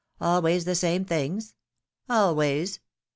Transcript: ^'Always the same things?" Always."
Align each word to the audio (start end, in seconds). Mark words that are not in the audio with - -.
^'Always 0.19 0.65
the 0.65 0.73
same 0.73 1.05
things?" 1.05 1.53
Always." 2.09 2.79